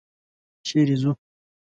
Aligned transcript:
چېرې 0.67 0.95
ځو؟ 1.01 1.11